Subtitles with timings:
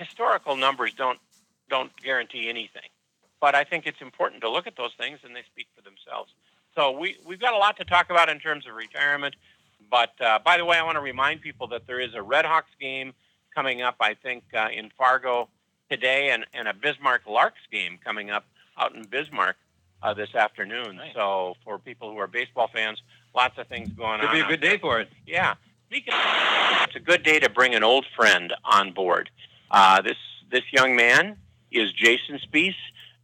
[0.00, 1.18] historical numbers don't
[1.68, 2.88] don't guarantee anything,
[3.40, 6.32] but I think it's important to look at those things, and they speak for themselves.
[6.74, 9.36] So we we've got a lot to talk about in terms of retirement.
[9.90, 12.44] But uh, by the way, I want to remind people that there is a Red
[12.44, 13.12] Hawks game
[13.54, 13.96] coming up.
[14.00, 15.48] I think uh, in Fargo
[15.90, 18.44] today, and, and a Bismarck Larks game coming up
[18.78, 19.56] out in Bismarck
[20.02, 20.96] uh, this afternoon.
[20.96, 21.14] Nice.
[21.14, 23.02] So for people who are baseball fans,
[23.34, 24.36] lots of things going Could on.
[24.36, 25.08] It'd be a good day for it.
[25.26, 25.54] Yeah.
[25.88, 26.20] Speaking of,
[26.86, 29.28] it's a good day to bring an old friend on board.
[29.70, 30.16] Uh, this
[30.50, 31.36] this young man
[31.70, 32.74] is Jason Spiess.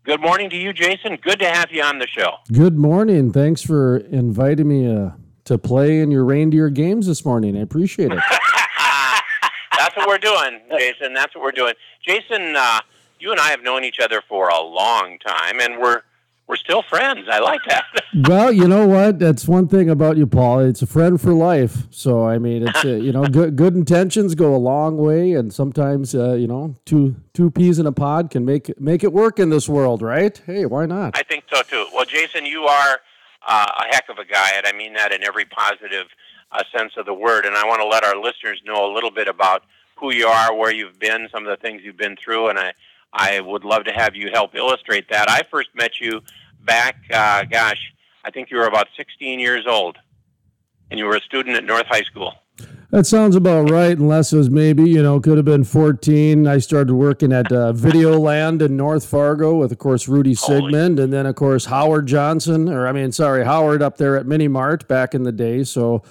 [0.05, 1.17] Good morning to you, Jason.
[1.17, 2.37] Good to have you on the show.
[2.53, 3.33] Good morning.
[3.33, 5.11] Thanks for inviting me uh,
[5.45, 7.57] to play in your reindeer games this morning.
[7.57, 8.23] I appreciate it.
[9.79, 11.13] That's what we're doing, Jason.
[11.13, 11.75] That's what we're doing.
[12.07, 12.81] Jason, uh,
[13.19, 16.03] you and I have known each other for a long time, and we're
[16.49, 17.27] we're still friends.
[17.31, 17.85] I like that.
[18.29, 19.19] well, you know what?
[19.19, 20.61] That's one thing about you, Paul.
[20.61, 21.87] It's a friend for life.
[21.91, 25.53] So I mean, it's uh, you know, good good intentions go a long way, and
[25.53, 29.39] sometimes uh, you know, two two peas in a pod can make make it work
[29.39, 30.41] in this world, right?
[30.47, 31.17] Hey, why not?
[31.19, 31.87] I think so too.
[31.93, 33.01] Well, Jason, you are
[33.47, 36.07] uh, a heck of a guy, and I mean that in every positive
[36.53, 37.45] uh, sense of the word.
[37.45, 39.65] And I want to let our listeners know a little bit about
[39.97, 42.75] who you are, where you've been, some of the things you've been through, and I
[43.17, 45.31] I would love to have you help illustrate that.
[45.31, 46.21] I first met you
[46.65, 47.81] back, uh, gosh,
[48.25, 49.97] I think you were about 16 years old,
[50.91, 52.35] and you were a student at North High School.
[52.91, 56.47] That sounds about right, unless it was maybe, you know, could have been 14.
[56.47, 61.13] I started working at uh, Videoland in North Fargo with, of course, Rudy Sigmund, and
[61.13, 64.87] then, of course, Howard Johnson, or I mean, sorry, Howard up there at Mini Mart
[64.87, 65.65] back in the day.
[65.65, 66.03] So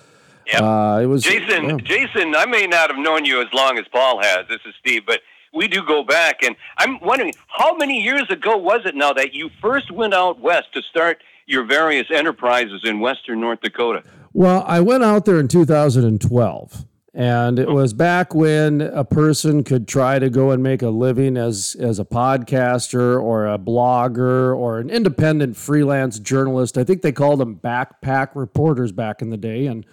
[0.48, 0.62] Yep.
[0.62, 1.24] uh, it was.
[1.24, 1.78] Jason, yeah.
[1.78, 4.48] Jason, I may not have known you as long as Paul has.
[4.48, 5.22] This is Steve, but
[5.56, 9.34] we do go back, and I'm wondering how many years ago was it now that
[9.34, 14.04] you first went out west to start your various enterprises in western North Dakota?
[14.34, 19.88] Well, I went out there in 2012, and it was back when a person could
[19.88, 24.80] try to go and make a living as as a podcaster or a blogger or
[24.80, 26.78] an independent freelance journalist.
[26.78, 29.86] I think they called them backpack reporters back in the day, and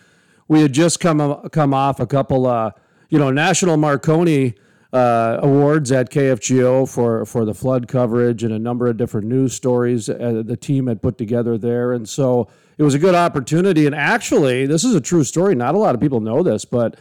[0.48, 2.72] we had just come come off a couple, uh,
[3.10, 4.54] you know, national Marconi
[4.92, 9.54] uh, awards at KFGO for for the flood coverage and a number of different news
[9.54, 13.86] stories uh, the team had put together there, and so it was a good opportunity.
[13.86, 15.54] And actually, this is a true story.
[15.54, 16.96] Not a lot of people know this, but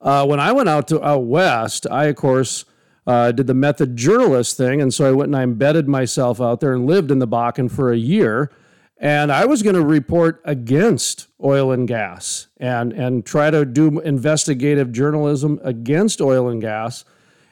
[0.00, 2.64] uh, when I went out to out west, I of course.
[3.04, 6.60] Uh, did the method journalist thing, and so I went and I embedded myself out
[6.60, 8.52] there and lived in the Bakken for a year.
[9.02, 13.98] And I was going to report against oil and gas and, and try to do
[13.98, 17.04] investigative journalism against oil and gas.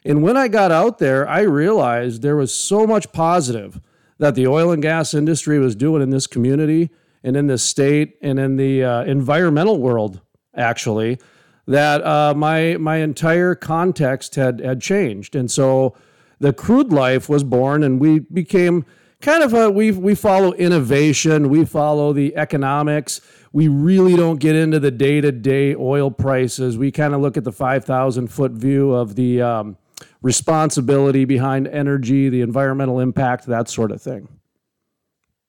[0.05, 3.81] And when I got out there, I realized there was so much positive
[4.19, 6.91] that the oil and gas industry was doing in this community
[7.23, 10.21] and in this state and in the uh, environmental world,
[10.55, 11.19] actually,
[11.67, 15.37] that uh, my my entire context had had changed.
[15.37, 15.95] And so
[16.39, 18.85] the crude life was born, and we became
[19.21, 23.21] kind of a we we follow innovation, we follow the economics.
[23.53, 26.79] We really don't get into the day to day oil prices.
[26.79, 29.77] We kind of look at the five thousand foot view of the um,
[30.23, 34.29] responsibility behind energy, the environmental impact, that sort of thing.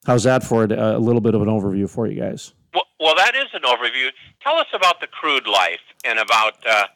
[0.04, 2.52] How's that for a, a little bit of an overview for you guys?
[2.74, 4.08] Well, well, that is an overview.
[4.42, 6.86] Tell us about the crude life and about uh,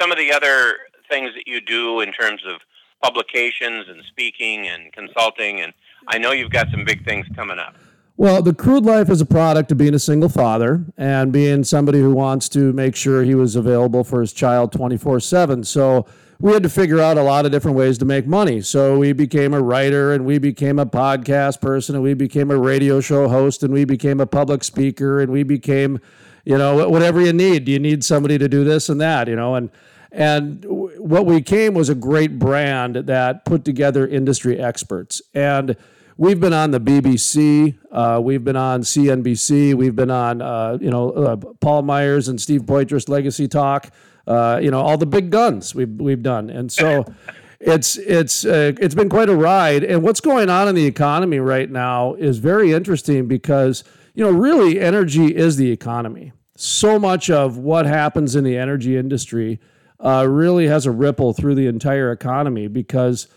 [0.00, 0.76] some of the other
[1.10, 2.60] things that you do in terms of
[3.02, 5.60] publications and speaking and consulting.
[5.60, 5.72] And
[6.08, 7.74] I know you've got some big things coming up.
[8.18, 12.00] Well, the crude life is a product of being a single father and being somebody
[12.00, 15.64] who wants to make sure he was available for his child 24 7.
[15.64, 16.06] So
[16.38, 18.60] we had to figure out a lot of different ways to make money.
[18.60, 22.58] So we became a writer and we became a podcast person and we became a
[22.58, 25.98] radio show host and we became a public speaker and we became,
[26.44, 27.64] you know, whatever you need.
[27.64, 29.54] Do you need somebody to do this and that, you know?
[29.54, 29.70] And
[30.12, 35.20] and what we came was a great brand that put together industry experts.
[35.34, 35.76] And
[36.16, 40.90] we've been on the BBC, uh, we've been on CNBC, we've been on, uh, you
[40.90, 43.90] know, uh, Paul Meyers and Steve Poitras Legacy Talk,
[44.26, 46.50] uh, you know, all the big guns we've we've done.
[46.50, 47.04] And so
[47.60, 49.84] it's it's uh, it's been quite a ride.
[49.84, 53.84] And what's going on in the economy right now is very interesting because
[54.16, 56.32] you know, really, energy is the economy.
[56.56, 59.60] So much of what happens in the energy industry
[60.00, 63.28] uh, really has a ripple through the entire economy because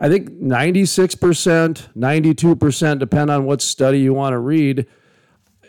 [0.00, 4.86] I think 96%, 92%, depend on what study you want to read,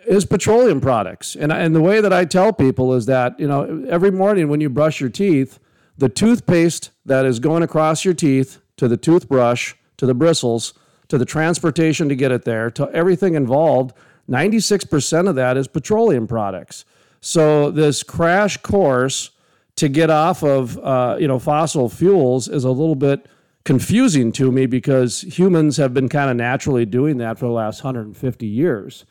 [0.08, 1.36] is petroleum products.
[1.36, 4.62] And, and the way that I tell people is that, you know, every morning when
[4.62, 5.60] you brush your teeth,
[5.98, 10.74] the toothpaste that is going across your teeth to the toothbrush, to the bristles,
[11.08, 13.94] to the transportation to get it there, to everything involved,
[14.30, 16.86] 96% of that is petroleum products.
[17.22, 19.32] So this crash course
[19.76, 23.28] to get off of uh, you know fossil fuels is a little bit
[23.64, 27.84] confusing to me because humans have been kind of naturally doing that for the last
[27.84, 29.06] 150 years.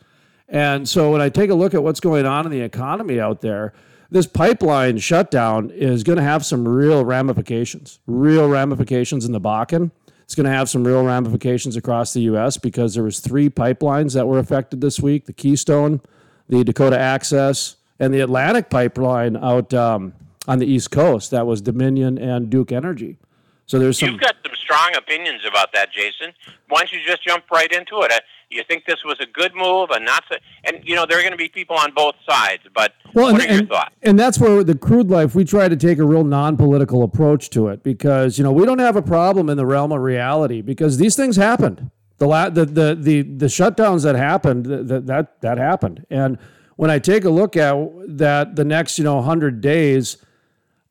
[0.49, 3.41] And so when I take a look at what's going on in the economy out
[3.41, 3.73] there,
[4.11, 9.91] this pipeline shutdown is going to have some real ramifications, real ramifications in the Bakken.
[10.23, 12.57] It's going to have some real ramifications across the U.S.
[12.57, 16.01] because there was three pipelines that were affected this week: the Keystone,
[16.49, 20.15] the Dakota Access, and the Atlantic pipeline out um,
[20.47, 21.31] on the East Coast.
[21.31, 23.19] That was Dominion and Duke Energy.
[23.67, 24.11] So there's some.
[24.11, 26.33] You've got some strong opinions about that, Jason.
[26.69, 28.13] Why don't you just jump right into it?
[28.55, 31.23] You think this was a good move, and not so, and you know there are
[31.23, 33.95] going to be people on both sides, but well, what and, are your thoughts?
[34.03, 37.69] And that's where the crude life we try to take a real non-political approach to
[37.69, 40.99] it because you know we don't have a problem in the realm of reality because
[40.99, 41.91] these things happened.
[42.19, 46.39] The la- the, the the the shutdowns that happened that that that happened, and
[46.77, 47.77] when I take a look at
[48.19, 50.19] that, the next you know hundred days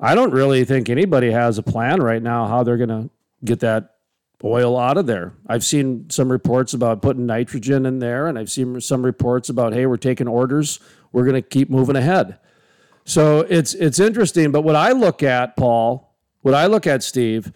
[0.03, 3.09] I don't really think anybody has a plan right now how they're going to
[3.45, 3.92] get that
[4.43, 5.33] oil out of there.
[5.47, 9.73] I've seen some reports about putting nitrogen in there, and I've seen some reports about,
[9.73, 10.79] hey, we're taking orders,
[11.11, 12.39] we're going to keep moving ahead.
[13.05, 14.51] So it's it's interesting.
[14.51, 17.51] But what I look at, Paul, what I look at, Steve,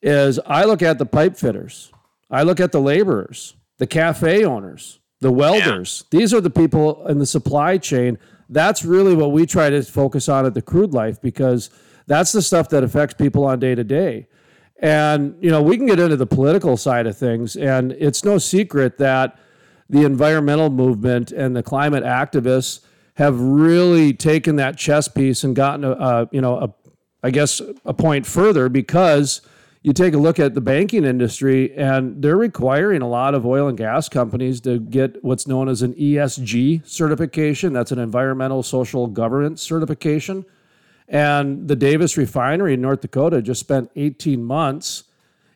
[0.00, 1.92] is I look at the pipe fitters,
[2.30, 6.04] I look at the laborers, the cafe owners, the welders.
[6.10, 6.18] Yeah.
[6.18, 8.18] These are the people in the supply chain.
[8.48, 11.70] That's really what we try to focus on at the crude life because
[12.06, 14.28] that's the stuff that affects people on day to day.
[14.82, 18.38] And, you know, we can get into the political side of things, and it's no
[18.38, 19.38] secret that
[19.88, 22.80] the environmental movement and the climate activists
[23.14, 26.74] have really taken that chess piece and gotten a, a you know, a,
[27.22, 29.42] I guess a point further because
[29.82, 33.68] you take a look at the banking industry and they're requiring a lot of oil
[33.68, 37.72] and gas companies to get what's known as an ESG certification.
[37.72, 40.44] That's an environmental social governance certification.
[41.12, 45.04] And the Davis refinery in North Dakota just spent 18 months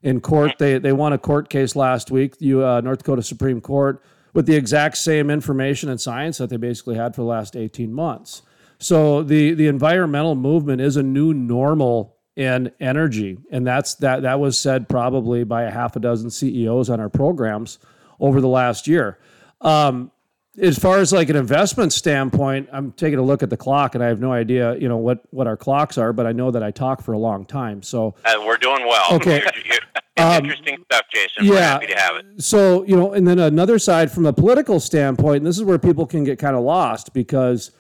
[0.03, 0.53] in court.
[0.58, 4.03] They, they won a court case last week, the uh, North Dakota Supreme Court,
[4.35, 7.91] with the exact same information and science that they basically had for the last 18
[7.91, 8.43] months.
[8.79, 13.38] So the, the environmental movement is a new normal in energy.
[13.50, 17.08] And that's that that was said probably by a half a dozen CEOs on our
[17.08, 17.79] programs
[18.20, 19.19] over the last year.
[19.62, 20.12] Um,
[20.58, 24.03] as far as like an investment standpoint, I'm taking a look at the clock and
[24.03, 26.62] I have no idea, you know, what what our clocks are, but I know that
[26.62, 27.82] I talk for a long time.
[27.82, 29.14] So uh, we're doing well.
[29.14, 29.43] Okay.
[29.64, 29.79] You're,
[30.17, 31.44] you're, um, interesting stuff, Jason.
[31.44, 31.50] Yeah.
[31.50, 32.43] We're happy to have it.
[32.43, 35.79] So, you know, and then another side from a political standpoint, and this is where
[35.79, 37.70] people can get kind of lost because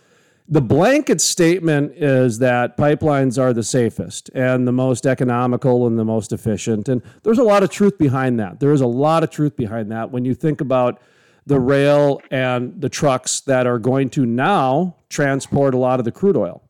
[0.48, 6.04] the blanket statement is that pipelines are the safest and the most economical and the
[6.04, 6.88] most efficient.
[6.88, 8.60] And there's a lot of truth behind that.
[8.60, 11.00] There is a lot of truth behind that when you think about
[11.46, 16.12] the rail and the trucks that are going to now transport a lot of the
[16.12, 16.62] crude oil.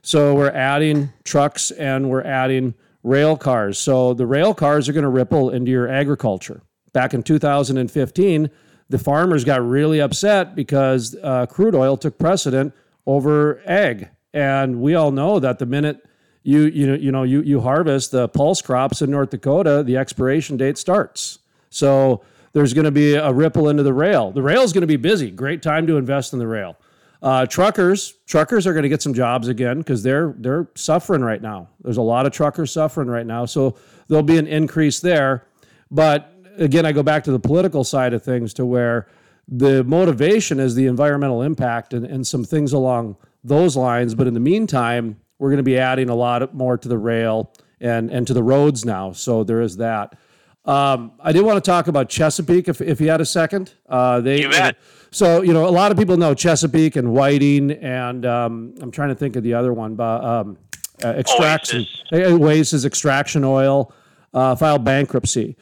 [0.00, 3.78] So we're adding trucks and we're adding rail cars.
[3.78, 6.62] So the rail cars are going to ripple into your agriculture.
[6.92, 8.50] Back in 2015,
[8.88, 12.74] the farmers got really upset because uh, crude oil took precedent
[13.06, 14.08] over ag.
[14.34, 16.04] And we all know that the minute
[16.44, 19.96] you you know you know you you harvest the pulse crops in North Dakota, the
[19.96, 21.38] expiration date starts.
[21.70, 24.30] So there's going to be a ripple into the rail.
[24.30, 25.30] The rail is going to be busy.
[25.30, 26.76] Great time to invest in the rail.
[27.22, 31.40] Uh, truckers, truckers are going to get some jobs again because they're they're suffering right
[31.40, 31.68] now.
[31.80, 33.76] There's a lot of truckers suffering right now, so
[34.08, 35.46] there'll be an increase there.
[35.88, 39.06] But again, I go back to the political side of things to where
[39.46, 44.16] the motivation is the environmental impact and, and some things along those lines.
[44.16, 47.52] But in the meantime, we're going to be adding a lot more to the rail
[47.80, 49.12] and and to the roads now.
[49.12, 50.18] So there is that.
[50.64, 53.74] Um, I did want to talk about Chesapeake if, if you had a second.
[53.88, 54.76] Uh, they, you bet.
[55.10, 59.08] So, you know, a lot of people know Chesapeake and Whiting, and um, I'm trying
[59.08, 60.58] to think of the other one, but um,
[61.04, 63.92] uh, extraction, Oasis extraction oil
[64.32, 65.56] uh, filed bankruptcy.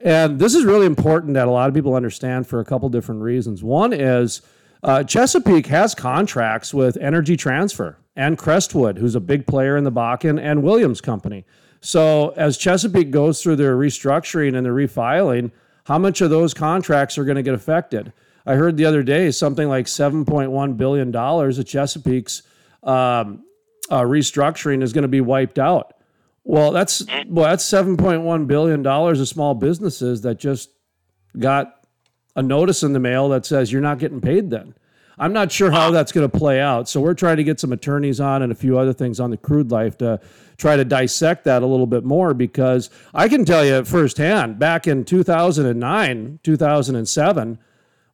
[0.00, 3.22] And this is really important that a lot of people understand for a couple different
[3.22, 3.64] reasons.
[3.64, 4.42] One is
[4.82, 9.92] uh, Chesapeake has contracts with Energy Transfer and Crestwood, who's a big player in the
[9.92, 11.44] Bakken, and Williams Company.
[11.80, 15.50] So as Chesapeake goes through their restructuring and their refiling,
[15.84, 18.12] how much of those contracts are going to get affected?
[18.46, 22.42] I heard the other day something like $7.1 billion of Chesapeake's
[22.82, 23.44] um,
[23.90, 25.94] uh, restructuring is going to be wiped out.
[26.44, 30.70] Well, that's well, that's $7.1 billion of small businesses that just
[31.38, 31.86] got
[32.36, 34.74] a notice in the mail that says you're not getting paid then.
[35.18, 36.88] I'm not sure how that's going to play out.
[36.88, 39.36] So we're trying to get some attorneys on and a few other things on the
[39.36, 40.20] crude life to
[40.56, 44.86] try to dissect that a little bit more because I can tell you firsthand back
[44.86, 47.58] in 2009, 2007,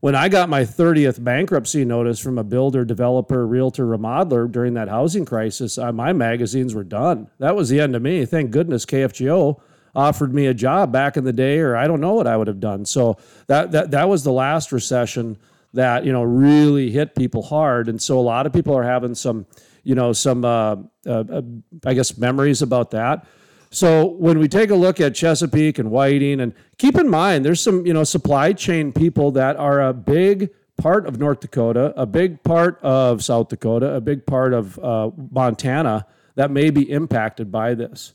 [0.00, 4.88] when I got my 30th bankruptcy notice from a builder, developer, realtor, remodeler during that
[4.88, 7.28] housing crisis, uh, my magazines were done.
[7.38, 8.24] That was the end of me.
[8.24, 9.60] Thank goodness KFGO
[9.94, 12.46] offered me a job back in the day, or I don't know what I would
[12.46, 12.84] have done.
[12.86, 15.36] So that that that was the last recession
[15.72, 19.14] that you know really hit people hard, and so a lot of people are having
[19.14, 19.46] some
[19.84, 21.42] you know some uh, uh, uh
[21.84, 23.26] I guess memories about that.
[23.70, 27.60] So when we take a look at Chesapeake and Whiting, and keep in mind, there's
[27.60, 32.06] some you know supply chain people that are a big part of North Dakota, a
[32.06, 37.52] big part of South Dakota, a big part of uh, Montana that may be impacted
[37.52, 38.12] by this.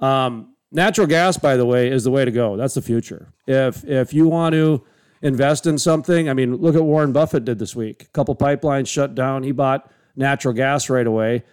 [0.00, 2.56] Um, natural gas, by the way, is the way to go.
[2.56, 3.28] That's the future.
[3.46, 4.82] If if you want to
[5.22, 8.02] invest in something, I mean, look at Warren Buffett did this week.
[8.02, 9.42] A couple pipelines shut down.
[9.42, 11.44] He bought natural gas right away.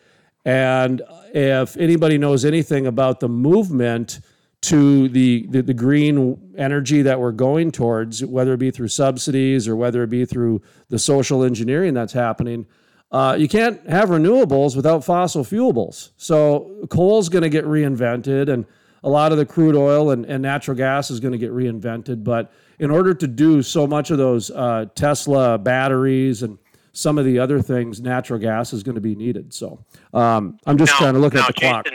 [0.45, 1.01] And
[1.33, 4.19] if anybody knows anything about the movement
[4.63, 9.67] to the, the, the, green energy that we're going towards, whether it be through subsidies
[9.67, 12.65] or whether it be through the social engineering that's happening,
[13.11, 16.13] uh, you can't have renewables without fossil fuels.
[16.17, 18.65] So coal's going to get reinvented, and
[19.03, 22.23] a lot of the crude oil and, and natural gas is going to get reinvented.
[22.23, 26.57] But in order to do so much of those uh, Tesla batteries and
[26.93, 29.53] some of the other things, natural gas is going to be needed.
[29.53, 29.83] So
[30.13, 31.87] um, I'm just now, trying to look at the Jason, clock.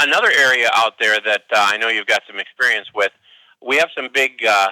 [0.00, 3.10] Another area out there that uh, I know you've got some experience with,
[3.66, 4.68] we have some big uh,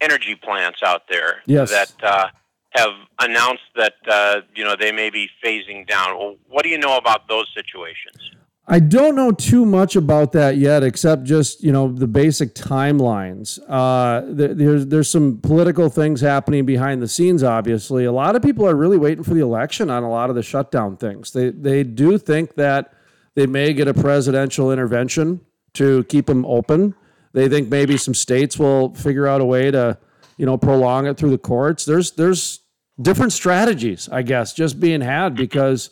[0.00, 1.70] energy plants out there yes.
[1.70, 2.28] that uh,
[2.70, 6.18] have announced that uh, you know they may be phasing down.
[6.18, 8.30] Well, what do you know about those situations?
[8.66, 13.58] I don't know too much about that yet, except just you know the basic timelines.
[13.68, 17.42] Uh, there, there's there's some political things happening behind the scenes.
[17.42, 20.36] Obviously, a lot of people are really waiting for the election on a lot of
[20.36, 21.32] the shutdown things.
[21.32, 22.94] They they do think that
[23.34, 25.40] they may get a presidential intervention
[25.74, 26.94] to keep them open.
[27.32, 29.98] They think maybe some states will figure out a way to
[30.36, 31.84] you know prolong it through the courts.
[31.84, 32.60] There's there's
[33.00, 35.90] different strategies, I guess, just being had because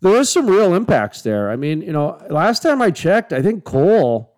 [0.00, 1.50] there was some real impacts there.
[1.50, 4.34] I mean, you know, last time I checked, I think coal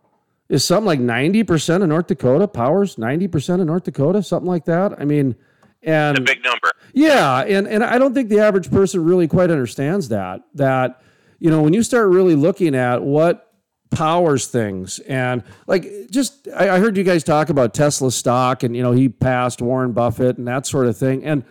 [0.49, 5.01] is something like 90% of North Dakota, powers 90% of North Dakota, something like that.
[5.01, 5.37] I mean,
[5.83, 6.73] and a big number.
[6.93, 11.03] Yeah, and and I don't think the average person really quite understands that that
[11.39, 13.47] you know, when you start really looking at what
[13.91, 18.77] powers things and like just I, I heard you guys talk about Tesla stock and
[18.77, 21.25] you know, he passed Warren Buffett and that sort of thing.
[21.25, 21.45] And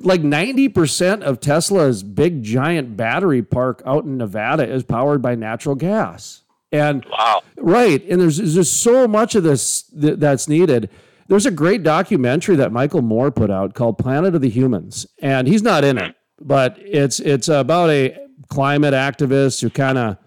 [0.00, 5.74] like 90% of Tesla's big giant battery park out in Nevada is powered by natural
[5.74, 6.42] gas.
[6.72, 7.42] And wow.
[7.56, 8.04] Right.
[8.08, 10.90] And there's, there's just so much of this th- that's needed.
[11.28, 15.06] There's a great documentary that Michael Moore put out called Planet of the Humans.
[15.20, 18.18] And he's not in it, but it's it's about a
[18.48, 20.18] climate activist who kind of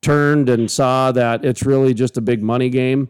[0.00, 3.08] turned and saw that it's really just a big money game.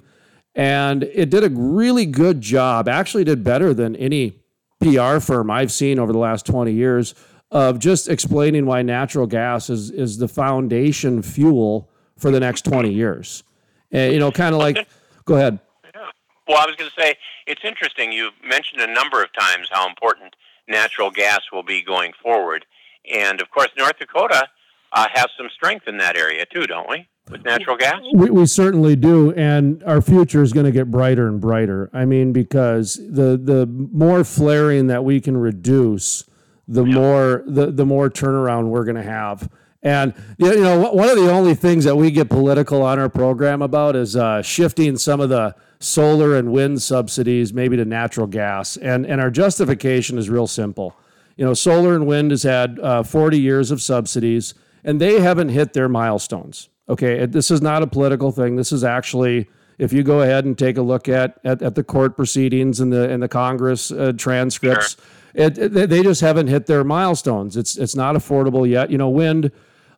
[0.55, 4.41] And it did a really good job, actually did better than any
[4.81, 7.15] PR firm I've seen over the last 20 years
[7.51, 12.93] of just explaining why natural gas is is the foundation fuel for the next 20
[12.93, 13.43] years.
[13.91, 14.87] And, you know, kind of like,
[15.25, 15.59] go ahead.
[15.95, 16.11] Yeah.
[16.47, 17.17] Well, I was going to say,
[17.47, 18.13] it's interesting.
[18.13, 20.35] You've mentioned a number of times how important
[20.69, 22.67] natural gas will be going forward.
[23.11, 24.49] And of course, North Dakota
[24.93, 27.09] uh, has some strength in that area too, don't we?
[27.31, 28.01] With natural gas?
[28.15, 31.91] We, we certainly do, and our future is going to get brighter and brighter.
[31.93, 36.25] I mean, because the the more flaring that we can reduce,
[36.67, 36.95] the yeah.
[36.95, 39.49] more the the more turnaround we're going to have.
[39.83, 43.63] And you know, one of the only things that we get political on our program
[43.63, 48.77] about is uh, shifting some of the solar and wind subsidies maybe to natural gas.
[48.77, 50.97] And and our justification is real simple.
[51.37, 55.51] You know, solar and wind has had uh, 40 years of subsidies, and they haven't
[55.51, 56.69] hit their milestones.
[56.89, 58.57] Okay, this is not a political thing.
[58.57, 61.85] This is actually, if you go ahead and take a look at at, at the
[61.85, 64.97] court proceedings and the and the Congress uh, transcripts,
[65.37, 65.47] sure.
[65.47, 67.57] it, it, they just haven't hit their milestones.
[67.57, 68.91] It's it's not affordable yet.
[68.91, 69.53] You know, wind,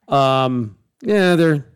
[0.09, 1.67] um, yeah, they're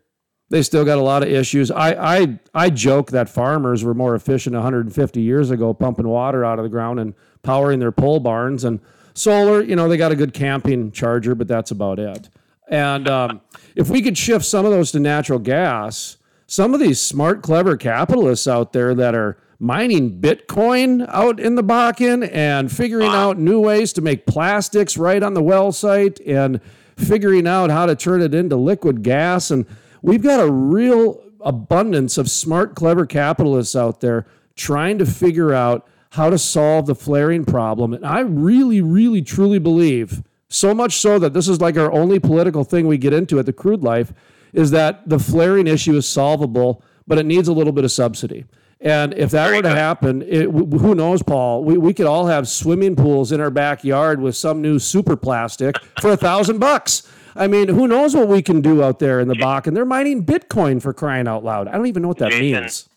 [0.50, 1.70] they still got a lot of issues.
[1.70, 6.58] I I I joke that farmers were more efficient 150 years ago, pumping water out
[6.58, 8.80] of the ground and powering their pole barns and
[9.14, 9.62] solar.
[9.62, 12.28] You know, they got a good camping charger, but that's about it.
[12.68, 13.40] And um,
[13.76, 16.16] if we could shift some of those to natural gas,
[16.46, 21.64] some of these smart, clever capitalists out there that are mining Bitcoin out in the
[21.64, 26.60] Bakken and figuring out new ways to make plastics right on the well site and
[26.96, 29.50] figuring out how to turn it into liquid gas.
[29.50, 29.66] And
[30.02, 35.86] we've got a real abundance of smart, clever capitalists out there trying to figure out
[36.10, 37.92] how to solve the flaring problem.
[37.92, 40.22] And I really, really, truly believe
[40.54, 43.46] so much so that this is like our only political thing we get into at
[43.46, 44.12] the crude life
[44.52, 48.44] is that the flaring issue is solvable, but it needs a little bit of subsidy.
[48.80, 49.76] And if that Very were to good.
[49.78, 51.64] happen, it, who knows, Paul?
[51.64, 55.76] We, we could all have swimming pools in our backyard with some new super plastic
[56.00, 57.10] for a thousand bucks.
[57.34, 59.74] I mean, who knows what we can do out there in the Bakken?
[59.74, 61.66] They're mining Bitcoin for crying out loud.
[61.66, 62.88] I don't even know what that Jason, means.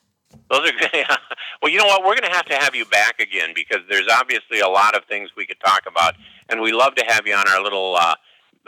[0.50, 0.91] Those are good.
[1.62, 2.01] well, you know what?
[2.01, 5.03] We're going to have to have you back again because there's obviously a lot of
[5.06, 6.15] things we could talk about,
[6.50, 8.15] and we love to have you on our little uh,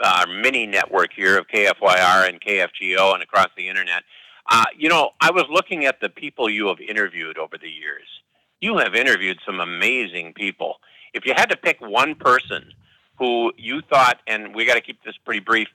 [0.00, 4.02] uh, mini network here of KFYR and KFGO and across the internet.
[4.50, 8.08] Uh, you know, I was looking at the people you have interviewed over the years.
[8.60, 10.76] You have interviewed some amazing people.
[11.14, 12.72] If you had to pick one person
[13.18, 15.68] who you thought, and we got to keep this pretty brief,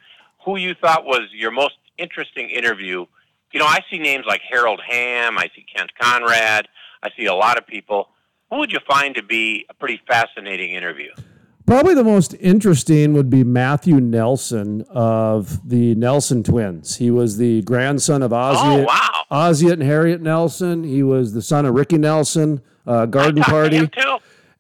[0.44, 3.06] who you thought was your most interesting interview
[3.56, 6.68] you know, I see names like Harold Hamm, I see Kent Conrad,
[7.02, 8.10] I see a lot of people.
[8.52, 11.10] Who would you find to be a pretty fascinating interview?
[11.66, 16.98] Probably the most interesting would be Matthew Nelson of the Nelson twins.
[16.98, 19.24] He was the grandson of Ozzie, Oh, wow.
[19.32, 20.84] Ozzie and Harriet Nelson.
[20.84, 23.88] He was the son of Ricky Nelson, uh, Garden I talked to Party.
[23.88, 24.18] too.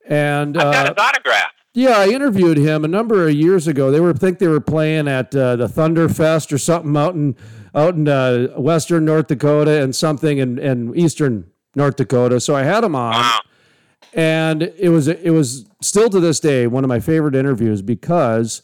[0.08, 1.52] And I've got uh, his autograph.
[1.74, 3.92] yeah, I interviewed him a number of years ago.
[3.92, 7.36] They were I think they were playing at uh, the Thunderfest or something out in
[7.75, 12.39] out in uh, western North Dakota and something in, in eastern North Dakota.
[12.39, 13.39] So I had him on Wow.
[14.13, 18.62] and it was it was still to this day one of my favorite interviews because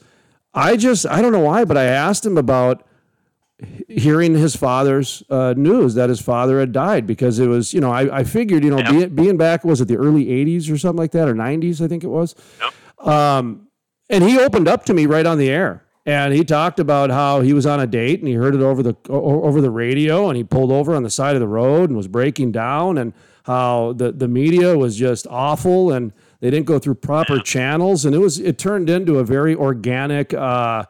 [0.54, 2.86] I just I don't know why, but I asked him about
[3.88, 7.92] hearing his father's uh, news that his father had died because it was you know
[7.92, 10.98] I, I figured you know being, being back was it the early 80s or something
[10.98, 12.34] like that or 90s I think it was
[13.00, 13.68] um,
[14.10, 17.42] and he opened up to me right on the air and he talked about how
[17.42, 20.38] he was on a date and he heard it over the over the radio and
[20.38, 23.94] he pulled over on the side of the road and was breaking down and how
[23.94, 28.04] the the media was just awful and they didn't go through proper channels.
[28.06, 30.86] And it was it turned into a very organic uh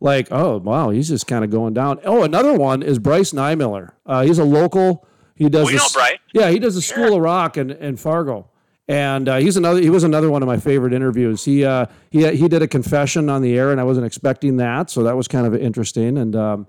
[0.00, 2.00] like oh wow he's just kind of going down.
[2.04, 5.88] Oh another one is bryce nymiller uh, he's a local he does We the know
[5.94, 6.18] Bryce.
[6.32, 8.48] yeah he does the school of rock and in fargo
[8.88, 12.26] and uh, he's another he was another one of my favorite interviews he uh he
[12.36, 15.28] he did a confession on the air and i wasn't expecting that so that was
[15.28, 16.66] kind of interesting and um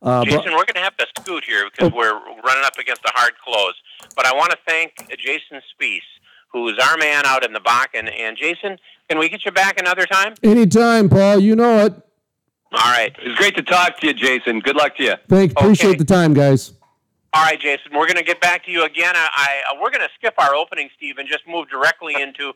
[0.00, 3.02] uh, but- Jason, we're going to have to scoot here because we're running up against
[3.04, 3.74] a hard close.
[4.14, 6.02] But I want to thank Jason Spiess,
[6.52, 8.08] who is our man out in the Bakken.
[8.16, 8.78] And Jason,
[9.08, 10.34] can we get you back another time?
[10.44, 11.94] anytime paul you know it
[12.70, 13.12] All right.
[13.22, 14.60] It's great to talk to you, Jason.
[14.60, 15.14] Good luck to you.
[15.28, 15.98] thank appreciate Okay.
[15.98, 16.74] the time guys
[17.34, 17.92] All right, Jason.
[17.92, 19.12] We're going to get back to you again.
[19.14, 22.52] I, I we're going to skip our opening, Steve, and just move directly into